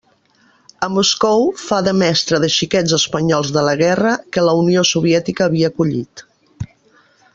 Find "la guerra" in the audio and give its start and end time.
3.67-4.15